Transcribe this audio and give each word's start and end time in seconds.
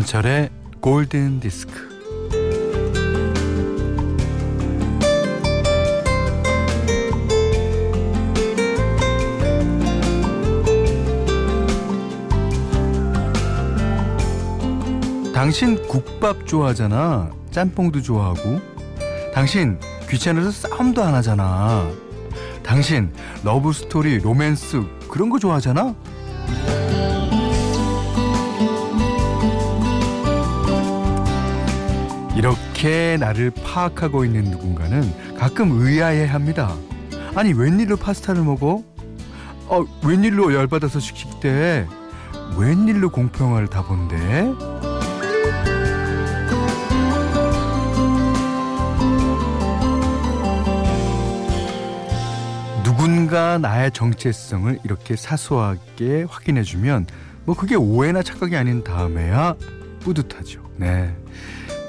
김현철의 0.00 0.50
골든 0.80 1.40
디스크. 1.40 1.72
당신 15.34 15.86
국밥 15.86 16.46
좋아하잖아. 16.46 17.30
짬뽕도 17.50 18.00
좋아하고. 18.00 18.60
당신 19.34 19.78
귀찮아서 20.08 20.50
싸움도 20.50 21.02
안 21.02 21.14
하잖아. 21.14 21.88
당신 22.62 23.12
러브 23.44 23.72
스토리, 23.72 24.18
로맨스 24.18 24.82
그런 25.10 25.28
거 25.28 25.38
좋아하잖아. 25.38 25.94
이렇게 32.80 33.18
나를 33.20 33.50
파악하고 33.50 34.24
있는 34.24 34.44
누군가는 34.44 35.36
가끔 35.36 35.70
의아해 35.82 36.24
합니다. 36.24 36.74
아니 37.34 37.52
웬일로 37.52 37.98
파스타를 37.98 38.42
먹어? 38.42 38.82
어, 39.66 39.84
웬일로 40.02 40.54
열받아서 40.54 40.98
씩씩대? 40.98 41.86
웬일로 42.56 43.10
공포영화를 43.10 43.68
다 43.68 43.82
본대? 43.82 44.16
누군가 52.82 53.58
나의 53.58 53.90
정체성을 53.90 54.78
이렇게 54.84 55.16
사소하게 55.16 56.24
확인해주면 56.30 57.08
뭐 57.44 57.54
그게 57.54 57.74
오해나 57.74 58.22
착각이 58.22 58.56
아닌 58.56 58.82
다음에야 58.82 59.54
뿌듯하죠. 60.00 60.62
네. 60.76 61.14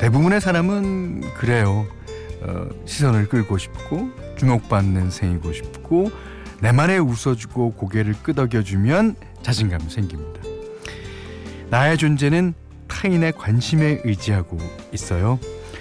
대부분의 0.02 0.42
사람은 0.42 1.22
그래요. 1.36 1.86
어, 2.42 2.68
시선을 2.86 3.30
끌고 3.30 3.60
싶고 3.60 4.10
주목받는 4.36 5.12
생이고 5.12 5.54
싶고 5.54 6.12
내만에 6.60 6.98
웃어주고 6.98 7.74
고개를 7.74 8.16
끄덕여주면 8.24 9.16
자신감이 9.44 9.92
생깁니다. 9.92 10.42
나의 11.70 12.00
존재는 12.00 12.56
타인의 12.88 13.34
관심에 13.34 14.02
의지하고 14.04 14.58
있어요. 14.92 15.40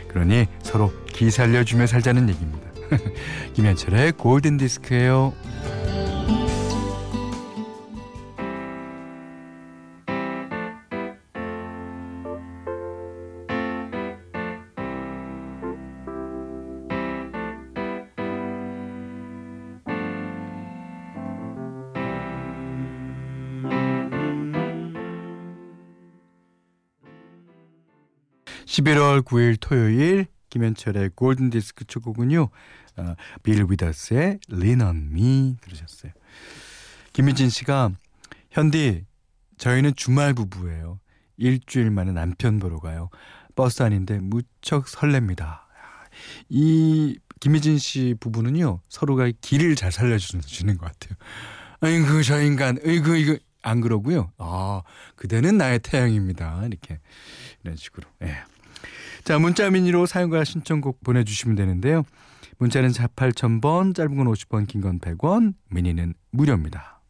그러니 0.09 0.49
서로 0.62 0.93
기 1.07 1.31
살려주며 1.31 1.87
살자는 1.87 2.29
얘기입니다. 2.29 2.69
김현철의 3.55 4.12
골든 4.12 4.59
디스크예요. 4.59 5.33
11월 28.66 29.22
9일 29.22 29.56
토요일 29.61 30.27
김현철의 30.50 31.11
골든 31.14 31.50
디스크 31.50 31.84
첫 31.84 32.00
곡은요. 32.00 32.48
어, 32.97 33.15
빌 33.43 33.65
위더스의 33.69 34.41
Lean 34.53 34.81
on 34.81 34.97
Me 35.10 35.56
들으셨어요. 35.62 36.12
김희진 37.12 37.49
씨가 37.50 37.93
현디 38.50 39.04
저희는 39.59 39.94
주말 39.97 40.34
부부예요. 40.34 40.99
일주일 41.37 41.91
만에 41.91 42.12
남편 42.12 42.59
보러 42.59 42.78
가요. 42.78 43.09
버스 43.54 43.82
안인데 43.82 44.19
무척 44.20 44.87
설렙니다. 44.87 45.60
이 46.49 47.19
김희진 47.41 47.78
씨 47.78 48.15
부부는요 48.20 48.81
서로가 48.88 49.31
길을 49.41 49.76
잘 49.76 49.93
살려주는 49.93 50.76
것 50.76 50.93
같아요. 50.93 51.16
아이고 51.81 52.22
저 52.22 52.43
인간, 52.43 52.78
아이고 52.84 53.15
이거 53.15 53.38
안 53.62 53.81
그러고요. 53.81 54.32
아 54.38 54.82
그대는 55.16 55.59
나의 55.59 55.78
태양입니다. 55.81 56.65
이렇게 56.66 57.00
이런 57.65 57.76
식으로. 57.76 58.09
예. 58.22 58.37
자, 59.25 59.38
문자 59.38 59.69
미니로 59.71 60.06
사용과 60.06 60.44
신청곡 60.44 61.04
보내 61.04 61.25
주시면 61.25 61.56
되는데요. 61.56 62.04
문자는 62.59 62.91
4 62.91 63.06
8,000번, 63.09 63.94
짧은 63.94 64.16
건 64.16 64.26
50원, 64.26 64.66
긴 64.66 64.81
건 64.81 64.99
100원, 64.99 65.54
미니는 65.70 66.15
무료입니다. 66.31 67.00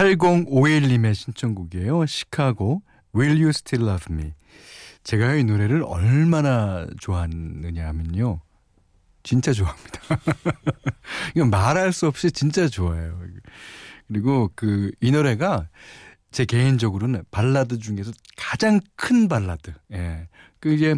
팔0 0.00 0.46
5 0.48 0.62
1님의 0.62 1.14
신청곡이에요. 1.14 2.06
시카고 2.06 2.80
Will 3.14 3.36
You 3.36 3.50
Still 3.50 3.86
Love 3.86 4.16
Me. 4.16 4.32
제가 5.04 5.34
이 5.34 5.44
노래를 5.44 5.82
얼마나 5.86 6.86
좋아하느냐 7.00 7.86
하면요. 7.86 8.40
진짜 9.22 9.52
좋아합니다. 9.52 10.00
이건 11.36 11.50
말할 11.50 11.92
수 11.92 12.06
없이 12.06 12.32
진짜 12.32 12.66
좋아해요. 12.66 13.20
그리고 14.08 14.50
그 14.54 14.90
이 15.02 15.10
노래가 15.10 15.68
제 16.30 16.46
개인적으로는 16.46 17.24
발라드 17.30 17.78
중에서 17.78 18.10
가장 18.38 18.80
큰 18.96 19.28
발라드. 19.28 19.74
예. 19.92 20.28
그 20.60 20.72
이제 20.72 20.96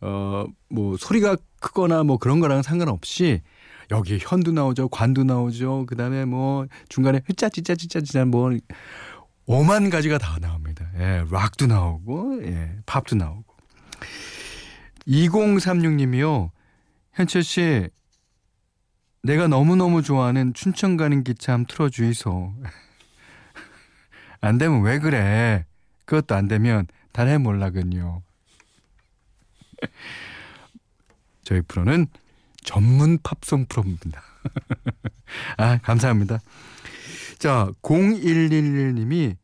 어뭐 0.00 0.98
소리가 0.98 1.38
크거나 1.60 2.02
뭐 2.02 2.18
그런 2.18 2.40
거랑 2.40 2.60
상관없이 2.60 3.40
여기 3.90 4.18
현도 4.20 4.52
나오죠, 4.52 4.88
관도 4.88 5.24
나오죠. 5.24 5.86
그다음에 5.86 6.24
뭐 6.24 6.66
중간에 6.88 7.20
흐짜 7.26 7.48
찌짜 7.48 7.74
찌짜 7.74 8.00
찌짜 8.00 8.24
뭐 8.24 8.52
오만 9.46 9.90
가지가 9.90 10.18
다 10.18 10.38
나옵니다. 10.40 10.86
예, 10.96 11.24
락도 11.30 11.66
나오고 11.66 12.44
예, 12.44 12.76
팝도 12.86 13.16
나오고. 13.16 13.44
2036님이요. 15.06 16.50
현철 17.12 17.42
씨 17.42 17.88
내가 19.22 19.48
너무너무 19.48 20.02
좋아하는 20.02 20.52
춘천 20.54 20.96
가는 20.96 21.24
기차 21.24 21.52
한 21.52 21.66
틀어주이소. 21.66 22.54
안 24.40 24.58
되면 24.58 24.82
왜 24.82 24.98
그래? 24.98 25.64
그것도 26.04 26.34
안 26.34 26.48
되면 26.48 26.86
달해 27.12 27.38
몰라군요. 27.38 28.22
저희 31.44 31.60
프로는 31.62 32.06
전문 32.64 33.18
팝송 33.22 33.66
프로입니다. 33.66 34.22
아, 35.56 35.78
감사합니다. 35.78 36.40
자, 37.38 37.70
0111님이 37.82 39.36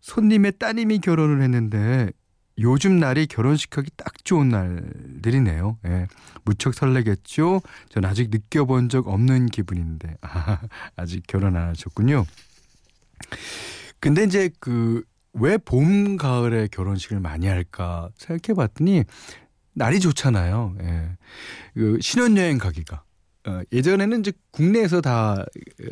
손님의 0.00 0.52
따님이 0.58 1.00
결혼을 1.00 1.42
했는데 1.42 2.10
요즘 2.58 2.98
날이 2.98 3.26
결혼식하기 3.26 3.90
딱 3.96 4.24
좋은 4.24 4.48
날들이네요. 4.50 5.78
예. 5.86 6.06
무척 6.44 6.74
설레겠죠? 6.74 7.62
전 7.88 8.04
아직 8.04 8.30
느껴본 8.30 8.88
적 8.88 9.08
없는 9.08 9.46
기분인데. 9.46 10.16
아, 10.22 10.60
아직 10.96 11.26
결혼 11.26 11.56
안 11.56 11.68
하셨군요. 11.68 12.26
근데 13.98 14.24
이제 14.24 14.50
그, 14.60 15.02
왜 15.32 15.56
봄, 15.58 16.16
가을에 16.16 16.68
결혼식을 16.70 17.20
많이 17.20 17.46
할까 17.46 18.10
생각해 18.18 18.54
봤더니 18.56 19.04
날이 19.80 19.98
좋잖아요. 19.98 20.76
예. 20.82 21.16
그 21.72 21.96
신혼여행 22.02 22.58
가기가. 22.58 23.02
어, 23.46 23.62
예전에는 23.72 24.20
이제 24.20 24.32
국내에서 24.50 25.00
다 25.00 25.42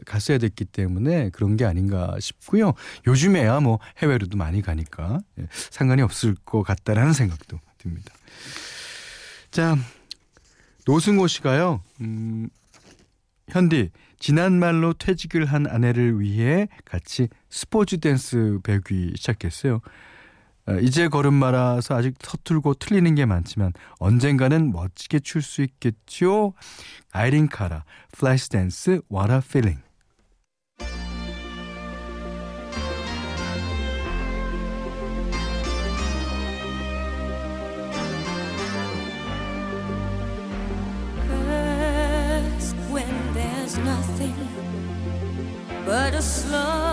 갔어야 0.05 0.37
됐기 0.37 0.67
때문에 0.67 1.31
그런 1.31 1.57
게 1.57 1.65
아닌가 1.65 2.15
싶고요. 2.21 2.75
요즘에야 3.07 3.61
뭐 3.61 3.79
해외로도 4.03 4.37
많이 4.37 4.61
가니까 4.61 5.21
예, 5.41 5.47
상관이 5.51 6.03
없을 6.03 6.35
것 6.45 6.63
같다라는 6.63 7.15
생각도 7.15 7.59
듭니다. 7.79 8.13
자, 9.51 9.79
노승호 10.85 11.27
씨가요, 11.27 11.81
음, 12.03 12.51
현디, 13.49 13.91
지난말로 14.19 14.93
퇴직을 14.93 15.47
한 15.47 15.67
아내를 15.67 16.21
위해 16.21 16.69
같이 16.85 17.29
스포츠 17.49 17.97
댄스 17.97 18.59
배우기 18.63 19.15
시작했어요. 19.17 19.81
어, 20.69 20.75
이제 20.81 21.09
걸음마라서 21.09 21.97
아직 21.97 22.15
서툴고 22.21 22.75
틀리는 22.75 23.15
게 23.15 23.25
많지만 23.25 23.73
언젠가는 23.99 24.71
멋지게 24.71 25.21
출 25.21 25.41
수 25.43 25.63
있겠지요. 25.63 26.53
아이린 27.11 27.49
카라, 27.49 27.85
Flashdance, 28.13 29.01
What 29.11 29.33
a 29.33 29.39
Feeling. 29.39 29.83
nothing 43.85 44.35
but 45.87 46.13
a 46.15 46.21
slow 46.23 46.88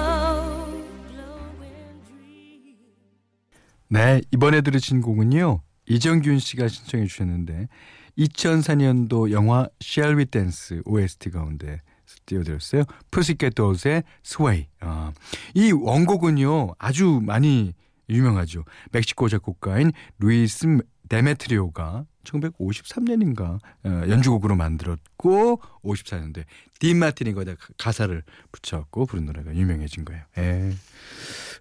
네, 3.95 4.21
이번에 4.33 4.59
들으신 4.59 4.99
곡은요. 4.99 5.61
이정균 5.87 6.39
씨가 6.39 6.67
신청해 6.67 7.05
주셨는데 7.05 7.69
2004년도 8.17 9.31
영화 9.31 9.69
Shall 9.81 10.17
We 10.17 10.25
Dance 10.25 10.81
OST 10.83 11.29
가운데 11.29 11.81
띄워드렸어요. 12.25 12.83
Pussycat 13.09 13.55
Dolls의 13.55 14.03
Sway. 14.21 14.67
아, 14.81 15.13
이 15.53 15.71
원곡은요 15.71 16.75
아주 16.77 17.21
많이 17.23 17.73
유명하죠. 18.09 18.65
멕시코 18.91 19.29
작곡가인 19.29 19.93
루이스 20.19 20.79
데메트리오가 21.07 22.05
1953년인가 22.25 23.59
어, 23.85 24.03
연주곡으로 24.09 24.57
만들었고 24.57 25.61
54년도에 25.85 26.43
딘 26.79 26.99
마틴이 26.99 27.45
가사를 27.77 28.23
붙여갖고 28.51 29.05
부른 29.05 29.25
노래가 29.25 29.55
유명해진 29.55 30.03
거예요. 30.03 30.23
에, 30.37 30.73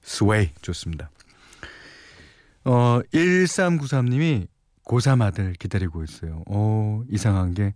Sway 0.03 0.51
좋습니다. 0.63 1.11
어, 2.65 3.01
1393님이 3.13 4.47
고3 4.85 5.23
아들 5.23 5.53
기다리고 5.55 6.03
있어요. 6.05 6.43
어, 6.47 7.03
이상한 7.11 7.55
게 7.55 7.75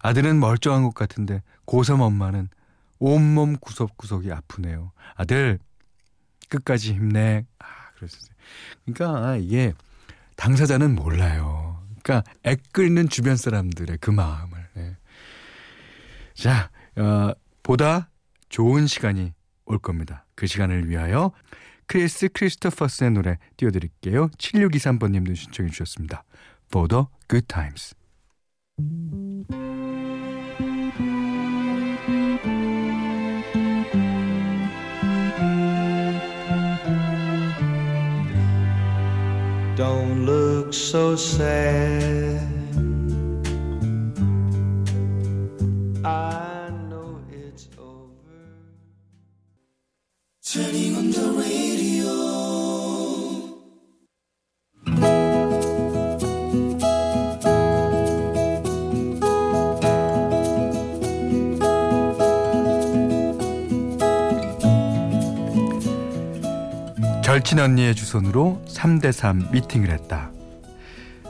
아들은 0.00 0.40
멀쩡한 0.40 0.82
것 0.82 0.94
같은데 0.94 1.42
고3 1.66 2.00
엄마는 2.00 2.48
온몸 2.98 3.56
구석구석이 3.56 4.32
아프네요. 4.32 4.92
아들 5.14 5.58
끝까지 6.48 6.94
힘내. 6.94 7.46
아, 7.58 7.64
그랬어요. 7.96 8.30
그러니까 8.84 9.36
이게 9.36 9.72
당사자는 10.36 10.94
몰라요. 10.94 11.82
그러니까 12.02 12.30
애끓는 12.44 13.08
주변 13.08 13.36
사람들의 13.36 13.98
그 14.00 14.10
마음을. 14.10 14.68
네. 14.74 14.96
자, 16.34 16.70
어, 16.96 17.32
보다 17.62 18.10
좋은 18.48 18.86
시간이 18.86 19.32
올 19.66 19.78
겁니다. 19.78 20.24
그 20.34 20.46
시간을 20.46 20.88
위하여 20.88 21.32
크리스 21.90 22.28
크리스토퍼스의 22.28 23.10
노래 23.10 23.38
띄워드릴게요. 23.56 24.28
7623번님도 24.38 25.34
신청해 25.34 25.70
주셨습니다. 25.70 26.22
For 26.68 26.86
the 26.86 27.06
Good 27.28 27.48
Times. 27.48 27.96
Don't 39.76 40.24
look 40.24 40.72
so 40.72 41.16
sad. 41.16 42.49
절친 67.22 67.60
언니의 67.60 67.94
주선으로 67.94 68.60
3대3 68.66 69.52
미팅을 69.52 69.90
했다. 69.90 70.32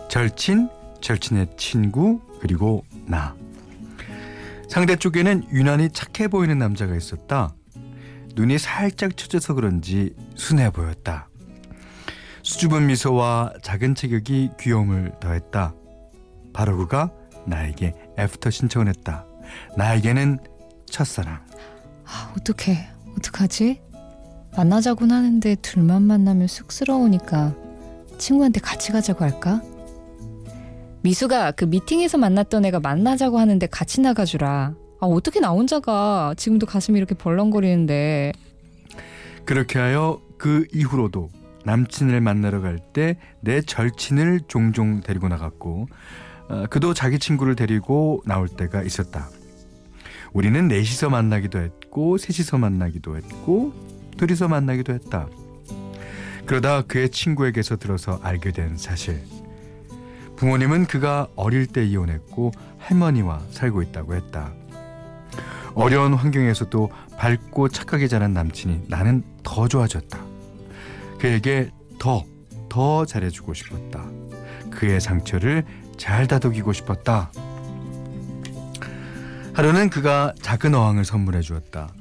절친, 0.08 0.70
절친의 1.02 1.58
친구, 1.58 2.22
그리고 2.40 2.86
나. 3.04 3.34
상대 4.70 4.96
쪽에는 4.96 5.48
유난히 5.52 5.90
착해 5.90 6.28
보이는 6.28 6.58
남자가 6.58 6.96
있었다. 6.96 7.52
눈이 8.34 8.58
살짝 8.58 9.16
처져서 9.16 9.54
그런지 9.54 10.14
순해 10.34 10.70
보였다. 10.70 11.28
수줍은 12.42 12.86
미소와 12.86 13.54
작은 13.62 13.94
체격이 13.94 14.50
귀여움을 14.58 15.12
더했다. 15.20 15.74
바로 16.52 16.76
그가 16.78 17.10
나에게 17.46 17.94
애프터 18.18 18.50
신청을 18.50 18.88
했다. 18.88 19.26
나에게는 19.76 20.38
첫사랑. 20.86 21.40
아, 22.06 22.34
어떡해. 22.36 22.88
어떡하지? 23.16 23.80
만나자곤 24.56 25.12
하는데 25.12 25.54
둘만 25.56 26.02
만나면 26.02 26.48
쑥스러우니까 26.48 27.54
친구한테 28.18 28.60
같이 28.60 28.90
가자고 28.92 29.24
할까? 29.24 29.62
미수가 31.02 31.52
그 31.52 31.64
미팅에서 31.64 32.18
만났던 32.18 32.64
애가 32.66 32.80
만나자고 32.80 33.38
하는데 33.38 33.66
같이 33.66 34.00
나가주라. 34.00 34.74
아, 35.00 35.06
어떻게 35.06 35.40
나 35.40 35.50
혼자가 35.50 36.34
지금도 36.36 36.66
가슴이 36.66 36.98
이렇게 36.98 37.14
벌렁거리는데. 37.14 38.32
그렇게 39.44 39.78
하여 39.78 40.20
그 40.38 40.66
이후로도 40.72 41.30
남친을 41.64 42.20
만나러 42.20 42.60
갈 42.60 42.78
때 42.92 43.16
내 43.40 43.60
절친을 43.62 44.40
종종 44.48 45.00
데리고 45.00 45.28
나갔고, 45.28 45.88
어, 46.48 46.64
그도 46.68 46.94
자기 46.94 47.18
친구를 47.18 47.54
데리고 47.56 48.22
나올 48.26 48.48
때가 48.48 48.82
있었다. 48.82 49.28
우리는 50.32 50.68
넷이서 50.68 51.10
만나기도 51.10 51.58
했고, 51.58 52.18
셋이서 52.18 52.58
만나기도 52.58 53.16
했고, 53.16 53.72
둘이서 54.18 54.48
만나기도 54.48 54.92
했다. 54.92 55.28
그러다 56.46 56.82
그의 56.82 57.10
친구에게서 57.10 57.76
들어서 57.76 58.20
알게 58.22 58.52
된 58.52 58.76
사실. 58.76 59.22
부모님은 60.36 60.86
그가 60.86 61.28
어릴 61.36 61.66
때 61.66 61.84
이혼했고 61.84 62.52
할머니와 62.78 63.40
살고 63.50 63.82
있다고 63.82 64.14
했다. 64.14 64.52
어려운 65.74 66.14
환경에서도 66.14 66.90
밝고 67.16 67.68
착하게 67.68 68.08
자란 68.08 68.32
남친이 68.32 68.82
나는 68.88 69.22
더 69.42 69.68
좋아졌다. 69.68 70.18
그에게 71.18 71.70
더, 71.98 72.24
더 72.68 73.04
잘해주고 73.04 73.54
싶었다. 73.54 74.04
그의 74.70 75.00
상처를 75.00 75.64
잘 75.96 76.26
다독이고 76.26 76.72
싶었다. 76.72 77.30
하루는 79.52 79.90
그가 79.90 80.32
작은 80.40 80.74
어항을 80.74 81.04
선물해 81.04 81.40
주었다. 81.42 81.92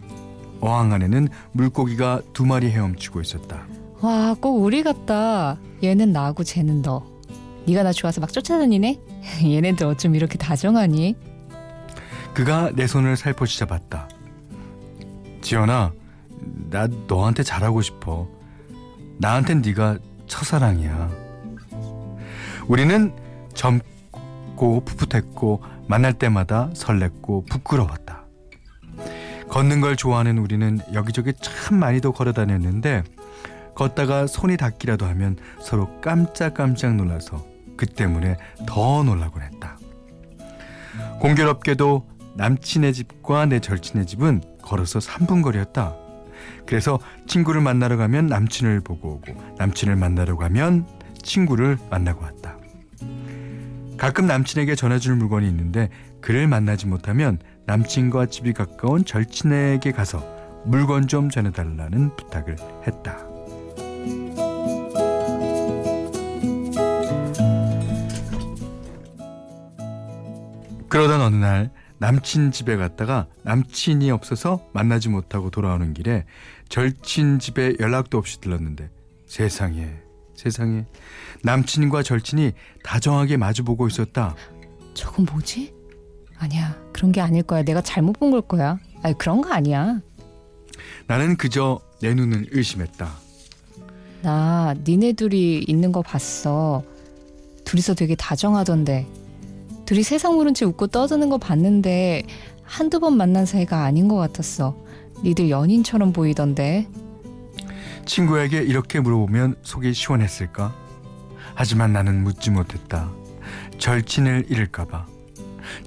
어항 0.62 0.94
안에는 0.94 1.28
물고기가 1.52 2.22
두 2.34 2.46
마리 2.46 2.70
헤엄치고 2.70 3.22
있었다. 3.22 3.66
와, 4.02 4.36
꼭 4.40 4.62
우리 4.64 4.84
같다. 4.84 5.58
얘는 5.84 6.14
나고 6.14 6.44
쟤는 6.44 6.82
너. 6.82 7.06
네가 7.66 7.84
나 7.84 7.92
좋아서 7.92 8.22
막 8.22 8.32
쫓아다니네? 8.32 9.00
얘네들 9.44 9.86
어쩜 9.86 10.16
이렇게 10.16 10.38
다정하니? 10.38 11.16
그가 12.34 12.72
내 12.74 12.88
손을 12.88 13.18
살포시 13.18 13.60
잡았다. 13.60 14.08
지연아, 15.42 15.92
나 16.70 16.88
너한테 17.08 17.44
잘하고 17.44 17.82
싶어. 17.82 18.28
나한텐 19.18 19.62
네가 19.62 19.98
첫사랑이야. 20.28 21.10
우리는 22.68 23.14
젊고 23.54 24.86
풋풋했고 24.86 25.64
만날 25.88 26.14
때마다 26.14 26.70
설렜고 26.74 27.50
부끄러웠다. 27.50 28.24
걷는 29.50 29.82
걸 29.82 29.96
좋아하는 29.96 30.38
우리는 30.38 30.80
여기저기 30.94 31.34
참 31.42 31.80
많이도 31.80 32.12
걸어 32.12 32.32
다녔는데 32.32 33.04
걷다가 33.76 34.28
손이 34.28 34.58
닿기라도 34.58 35.06
하면 35.08 35.38
서로 35.62 36.00
깜짝깜짝 36.02 36.96
놀라서 36.96 37.46
그 37.76 37.86
때문에 37.86 38.38
더 38.68 39.04
놀라곤 39.04 39.42
했다. 39.42 39.78
공교롭게도 41.20 42.19
남친의 42.39 42.93
집과 42.93 43.48
내 43.48 43.60
절친의 43.60 44.05
집은 44.05 44.41
걸어서 44.62 45.00
3분 45.00 45.43
거리였다. 45.43 45.93
그래서 46.65 46.98
친구를 47.27 47.60
만나러 47.60 47.98
가면 47.98 48.27
남친을 48.27 48.79
보고 48.79 49.15
오고 49.15 49.55
남친을 49.58 49.98
만나러 49.98 50.38
가면 50.38 50.88
친구를 51.22 51.77
만나고 51.89 52.24
왔다. 52.24 52.58
가끔 53.98 54.25
남친에게 54.25 54.75
전해줄 54.75 55.17
물건이 55.17 55.50
있는데 55.50 55.89
그를 56.22 56.48
만나지 56.48 56.88
못하면 56.88 57.39
남친과 57.65 58.27
집이 58.27 58.53
가까운 58.53 59.03
절친에게 59.03 59.91
가서 59.91 60.25
물건 60.63 61.08
좀 61.10 61.29
전해달라는 61.29 62.15
부탁을 62.15 62.55
했다. 62.88 63.17
그러던 70.88 71.22
어느 71.22 71.36
날 71.36 71.72
남친 72.00 72.51
집에 72.51 72.77
갔다가 72.77 73.27
남친이 73.44 74.10
없어서 74.12 74.65
만나지 74.74 75.10
못하고 75.10 75.50
돌아오는 75.50 75.94
길에 75.94 76.25
절친 76.70 77.39
집에 77.39 77.74
연락도 77.79 78.18
없이 78.18 78.39
들렀는데 78.41 78.89
세상에 79.27 79.89
세상에 80.36 80.86
남친과 81.44 82.03
절친이 82.03 82.53
다정하게 82.84 83.36
마주보고 83.38 83.88
있었다. 83.88 84.36
저건 84.94 85.25
뭐지? 85.25 85.74
아니야. 86.38 86.77
그런 86.94 87.12
게 87.12 87.20
아닐 87.20 87.44
거야. 87.44 87.63
내가 87.63 87.82
잘못 87.82 88.13
본 88.13 88.32
걸 88.32 88.41
거야. 88.41 88.79
아니, 89.03 89.18
그런 89.18 89.41
거 89.41 89.51
아니야. 89.51 90.00
나는 91.08 91.36
그저 91.36 91.82
내 92.01 92.13
눈을 92.13 92.48
의심했다. 92.51 93.12
나 94.22 94.74
니네 94.86 95.13
둘이 95.13 95.60
있는 95.68 95.91
거 95.91 96.01
봤어. 96.01 96.84
둘이서 97.65 97.94
되게 97.96 98.15
다정하던데. 98.15 99.06
둘이 99.89 100.03
세상 100.03 100.36
모른 100.36 100.53
채 100.53 100.65
웃고 100.65 100.86
떠드는 100.86 101.29
거 101.31 101.39
봤는데 101.39 102.22
한두 102.62 103.00
번 103.00 103.17
만난 103.17 103.48
사이가 103.48 103.86
아닌 103.86 104.08
것 104.08 104.17
같았어. 104.17 104.77
니들 105.24 105.50
연인처럼 105.50 106.13
보이던데. 106.13 106.88
친구에게 108.05 108.60
이렇게 108.60 109.00
물어보면 109.00 109.55
속이 109.63 109.96
시원했을까? 109.96 110.75
하지만 111.55 111.91
나는 111.91 112.24
묻지 112.24 112.51
못했다. 112.51 113.10
절친을 113.79 114.46
잃을까봐. 114.50 115.08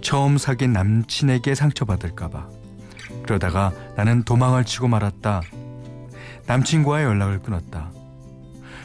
처음 0.01 0.37
사귄 0.37 0.73
남친에게 0.73 1.55
상처받을까봐. 1.55 2.49
그러다가 3.23 3.73
나는 3.95 4.25
도망을 4.25 4.65
치고 4.65 4.89
말았다. 4.89 5.43
남친과의 6.49 7.05
연락을 7.05 7.39
끊었다. 7.39 7.93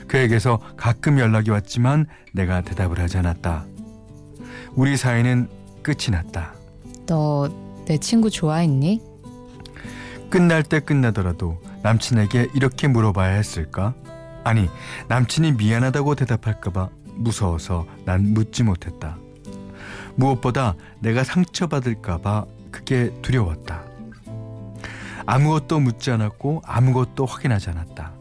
그에게서 0.07 0.59
가끔 0.77 1.17
연락이 1.17 1.49
왔지만 1.49 2.05
내가 2.33 2.61
대답을 2.61 2.99
하지 2.99 3.17
않았다. 3.17 3.65
우리 4.77 4.95
사이는 4.95 5.49
끝이 5.83 6.11
났다. 6.11 6.53
너 7.07 7.49
내 7.87 7.97
친구 7.97 8.29
좋아했니? 8.29 9.01
끝날 10.29 10.61
때 10.61 10.81
끝나더라도 10.81 11.61
남친에게 11.83 12.49
이렇게 12.53 12.89
물어봐야 12.89 13.33
했을까? 13.35 13.93
아니, 14.43 14.67
남친이 15.07 15.53
미안하다고 15.53 16.15
대답할까봐 16.15 16.89
무서워서 17.15 17.85
난 18.03 18.33
묻지 18.33 18.63
못했다. 18.63 19.17
무엇보다 20.15 20.75
내가 20.99 21.23
상처받을까봐 21.23 22.45
그게 22.71 23.13
두려웠다. 23.21 23.83
아무것도 25.25 25.79
묻지 25.79 26.11
않았고 26.11 26.61
아무것도 26.65 27.25
확인하지 27.25 27.69
않았다. 27.69 28.11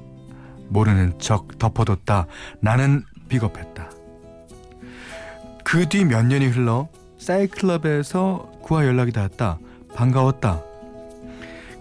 모르는 0.68 1.18
척 1.18 1.58
덮어뒀다. 1.58 2.26
나는 2.60 3.02
비겁했다. 3.28 3.90
그 5.66 5.85
뒤 5.88 6.04
몇 6.04 6.25
년이 6.25 6.46
흘러 6.46 6.88
사이클럽에서 7.18 8.52
그와 8.64 8.87
연락이 8.87 9.11
닿았다. 9.11 9.58
반가웠다. 9.94 10.62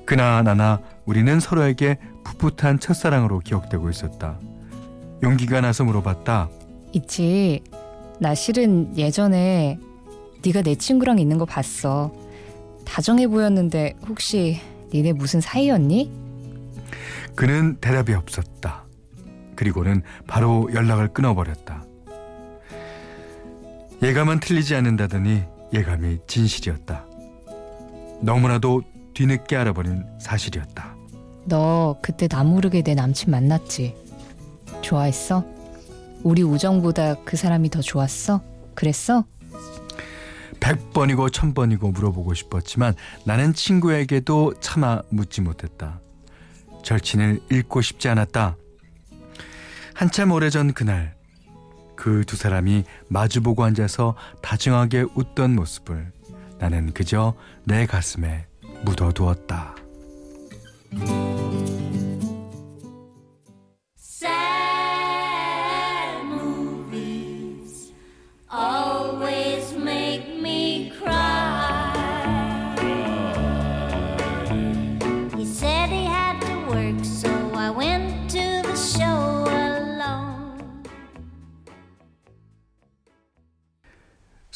그나 0.05 0.41
나나 0.41 0.79
우리는 1.05 1.39
서로에게 1.39 1.99
풋풋한 2.23 2.79
첫사랑으로 2.79 3.39
기억되고 3.39 3.87
있었다. 3.91 4.39
용기가 5.21 5.61
나서 5.61 5.83
물어봤다. 5.83 6.49
있지. 6.93 7.61
나 8.19 8.33
실은 8.33 8.97
예전에 8.97 9.77
네가 10.43 10.63
내 10.63 10.73
친구랑 10.75 11.19
있는 11.19 11.37
거 11.37 11.45
봤어. 11.45 12.11
다정해 12.85 13.27
보였는데 13.27 13.95
혹시 14.07 14.61
니네 14.93 15.13
무슨 15.13 15.41
사이였니? 15.41 16.11
그는 17.35 17.75
대답이 17.81 18.13
없었다. 18.13 18.85
그리고는 19.55 20.01
바로 20.27 20.69
연락을 20.73 21.09
끊어버렸다. 21.09 21.83
예감은 24.01 24.39
틀리지 24.39 24.75
않는다더니 24.75 25.43
예감이 25.73 26.19
진실이었다. 26.27 27.05
너무나도 28.21 28.83
뒤늦게 29.13 29.55
알아버린 29.55 30.03
사실이었다. 30.19 30.95
너 31.45 31.97
그때 32.01 32.27
나 32.27 32.43
모르게 32.43 32.81
내 32.81 32.95
남친 32.95 33.31
만났지? 33.31 33.95
좋아했어? 34.81 35.45
우리 36.23 36.41
우정보다 36.43 37.15
그 37.23 37.37
사람이 37.37 37.69
더 37.69 37.81
좋았어? 37.81 38.41
그랬어? 38.73 39.25
백 40.59 40.91
번이고 40.93 41.29
천 41.29 41.53
번이고 41.53 41.91
물어보고 41.91 42.33
싶었지만 42.33 42.95
나는 43.25 43.53
친구에게도 43.53 44.55
차마 44.59 45.01
묻지 45.09 45.41
못했다. 45.41 46.01
절친을 46.83 47.41
잃고 47.49 47.81
싶지 47.81 48.07
않았다. 48.09 48.57
한참 49.93 50.31
오래전 50.31 50.73
그날 50.73 51.14
그 51.95 52.23
두 52.25 52.35
사람이 52.35 52.83
마주보고 53.07 53.63
앉아서 53.63 54.15
다정하게 54.41 55.05
웃던 55.15 55.55
모습을 55.55 56.11
나는 56.59 56.93
그저 56.93 57.35
내 57.63 57.85
가슴에 57.85 58.47
묻어두었다. 58.83 59.75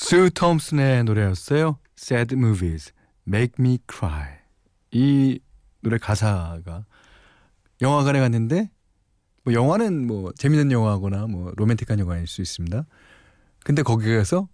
수 0.10 0.32
톰슨의 0.32 1.04
노래였어요. 1.04 1.78
Sad 1.96 2.34
Movies 2.34 2.94
Make 3.28 3.54
Me 3.60 3.78
Cry. 3.88 4.40
이 4.90 5.40
노래 5.82 6.00
가사가 6.00 6.88
영화관에 7.80 8.20
갔는데 8.20 8.72
뭐 9.44 9.54
영화는 9.54 10.08
뭐 10.08 10.32
재밌는 10.36 10.72
영화거나 10.72 11.28
뭐 11.28 11.54
로맨틱한 11.56 12.00
영화일 12.00 12.26
수 12.26 12.42
있습니다. 12.42 12.88
근데 13.64 13.84
거기 13.84 14.12
가서 14.18 14.50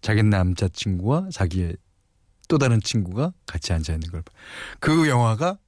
자기 0.00 0.22
남자친구와 0.22 1.28
자기의 1.30 1.76
또 2.48 2.56
다른 2.56 2.80
친구가 2.80 3.34
같이 3.44 3.74
앉아 3.74 3.92
있는 3.92 4.10
걸. 4.10 4.22
봐. 4.22 4.32
그 4.80 5.10
영화가 5.10 5.58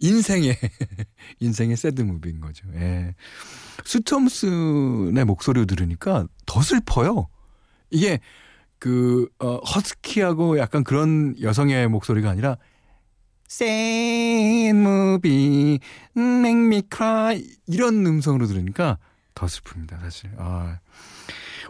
인생의 0.00 0.58
인생의 1.38 1.76
새드 1.76 2.02
무비인 2.02 2.40
거죠. 2.40 2.66
예. 2.74 3.14
수 3.84 4.10
톰슨의 4.10 5.24
목소리를 5.24 5.68
들으니까 5.68 6.26
더 6.46 6.62
슬퍼요. 6.62 7.28
이게 7.92 8.18
그 8.78 9.28
어, 9.38 9.56
허스키하고 9.58 10.58
약간 10.58 10.82
그런 10.82 11.36
여성의 11.40 11.88
목소리가 11.88 12.30
아니라 12.30 12.56
sad 13.48 14.70
movie 14.70 15.78
make 16.16 16.50
me 16.66 16.82
cry 16.92 17.46
이런 17.66 18.04
음성으로 18.06 18.46
들으니까 18.46 18.98
더 19.34 19.46
슬픕니다 19.46 20.00
사실. 20.00 20.30
아, 20.38 20.80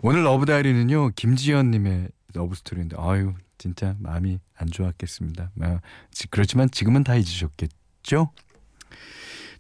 오늘 0.03 0.25
Love 0.25 0.47
Diary는요 0.47 1.11
김지연님의 1.11 2.09
러브 2.35 2.55
스토리인데 2.55 2.97
아유 2.99 3.35
진짜 3.59 3.95
마음이 3.99 4.39
안 4.57 4.69
좋았겠습니다. 4.69 5.51
아, 5.61 5.81
지- 6.11 6.29
그렇지만 6.29 6.71
지금은 6.71 7.05
다 7.05 7.15
잊으셨겠죠? 7.15 8.31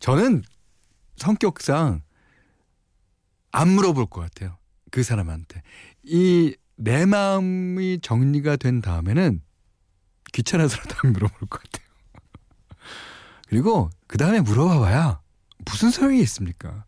저는 0.00 0.42
성격상 1.16 2.02
안 3.52 3.68
물어볼 3.68 4.06
것 4.06 4.20
같아요 4.22 4.56
그 4.90 5.02
사람한테 5.02 5.62
이 6.04 6.54
내 6.82 7.06
마음이 7.06 8.00
정리가 8.00 8.56
된 8.56 8.80
다음에는 8.80 9.40
귀찮아서라도 10.32 10.96
안 11.04 11.12
물어볼 11.12 11.48
것 11.48 11.62
같아요. 11.62 11.86
그리고 13.48 13.90
그 14.08 14.18
다음에 14.18 14.40
물어봐봐야 14.40 15.20
무슨 15.64 15.90
소용이 15.90 16.20
있습니까? 16.22 16.84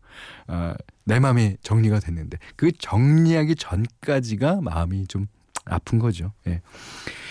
아, 0.47 0.75
내 1.05 1.19
마음이 1.19 1.55
정리가 1.61 1.99
됐는데 1.99 2.39
그 2.57 2.71
정리하기 2.73 3.55
전까지가 3.55 4.61
마음이 4.61 5.07
좀 5.07 5.27
아픈 5.63 5.97
거죠. 5.97 6.33
예. 6.47 6.61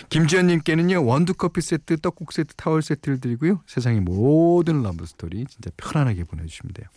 김지현님께는요 0.09 1.05
원두 1.05 1.35
커피 1.35 1.61
세트, 1.61 1.99
떡국 1.99 2.33
세트, 2.33 2.55
타월 2.55 2.83
세트를 2.83 3.21
드리고요 3.21 3.63
세상의 3.67 4.01
모든 4.01 4.83
러브 4.83 5.05
스토리 5.07 5.45
진짜 5.47 5.71
편안하게 5.77 6.25
보내주시면 6.25 6.73
돼요. 6.73 6.89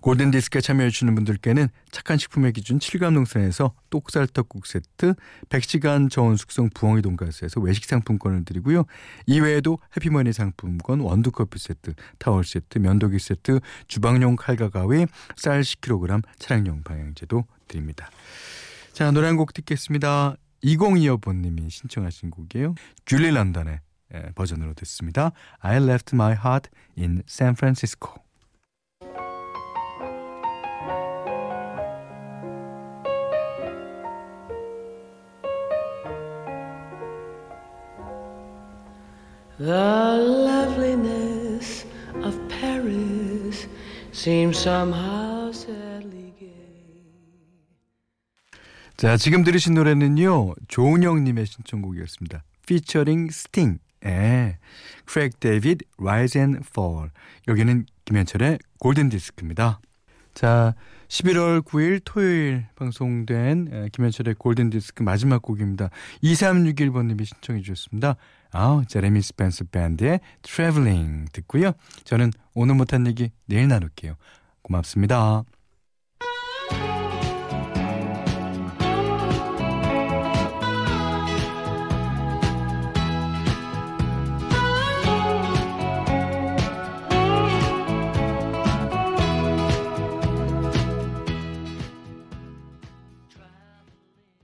골든 0.00 0.30
디스크에 0.30 0.60
참여해주시는 0.60 1.14
분들께는 1.16 1.68
착한 1.90 2.18
식품의 2.18 2.52
기준 2.52 2.78
7감 2.78 3.14
농산에서 3.14 3.74
똑살떡국 3.90 4.66
세트, 4.66 5.14
100시간 5.48 6.08
저온 6.10 6.36
숙성 6.36 6.70
부엉이 6.72 7.02
돈가스에서 7.02 7.60
외식 7.60 7.84
상품권을 7.84 8.44
드리고요. 8.44 8.84
이외에도 9.26 9.78
해피머니 9.96 10.32
상품권, 10.32 11.00
원두커피 11.00 11.58
세트, 11.58 11.94
타월 12.18 12.44
세트, 12.44 12.78
면도기 12.78 13.18
세트, 13.18 13.58
주방용 13.88 14.36
칼과 14.36 14.70
가위, 14.70 15.06
쌀 15.36 15.62
10kg, 15.62 16.22
차량용 16.38 16.82
방향제도 16.84 17.44
드립니다. 17.66 18.08
자 18.92 19.10
노래 19.10 19.26
한 19.26 19.36
곡 19.36 19.52
듣겠습니다. 19.52 20.36
2025번님이 20.64 21.70
신청하신 21.70 22.30
곡이에요. 22.30 22.74
줄리 23.04 23.30
런던의 23.30 23.80
예, 24.14 24.30
버전으로 24.34 24.74
듣습니다. 24.74 25.32
I 25.60 25.76
left 25.76 26.14
my 26.14 26.32
heart 26.32 26.70
in 26.96 27.22
San 27.28 27.52
Francisco. 27.52 28.14
The 39.58 40.18
loveliness 40.22 41.84
of 42.22 42.38
Paris 42.48 43.66
seems 44.12 44.56
somehow 44.56 45.50
sadly 45.50 46.32
gay. 46.38 46.54
자, 48.96 49.16
지금 49.16 49.42
들으신 49.42 49.74
노래는요. 49.74 50.54
조은영 50.68 51.24
님의 51.24 51.46
신청곡이었습니다. 51.46 52.44
피처링 52.66 53.30
스팅. 53.30 53.78
예. 54.04 54.58
크레이그 55.06 55.40
데이비드 55.40 55.84
Rise 55.98 56.40
and 56.40 56.60
Fall. 56.64 57.10
여기는 57.48 57.86
김현철의 58.04 58.60
골든 58.78 59.08
디스크입니다. 59.08 59.80
자, 60.38 60.76
11월 61.08 61.62
9일 61.62 62.00
토요일 62.04 62.68
방송된 62.76 63.70
에, 63.72 63.88
김현철의 63.90 64.36
골든디스크 64.36 65.02
마지막 65.02 65.42
곡입니다. 65.42 65.90
2361번님이 66.22 67.24
신청해 67.24 67.60
주셨습니다. 67.62 68.14
아, 68.52 68.84
제레미 68.86 69.20
스펜서 69.20 69.64
밴드의 69.64 70.20
Travelling 70.42 71.24
듣고요. 71.32 71.72
저는 72.04 72.30
오늘 72.54 72.76
못한 72.76 73.04
얘기 73.08 73.32
내일 73.46 73.66
나눌게요. 73.66 74.14
고맙습니다. 74.62 75.42